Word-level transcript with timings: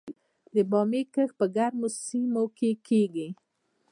د 0.53 0.55
بامیې 0.71 1.01
کښت 1.13 1.33
په 1.39 1.45
ګرمو 1.55 1.87
سیمو 2.05 2.43
کې 2.57 2.71
کیږي؟ 2.87 3.27